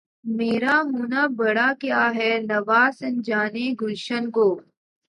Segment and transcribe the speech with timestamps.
[0.37, 4.47] میرا ہونا برا کیا ہے‘ نوا سنجانِ گلشن کو!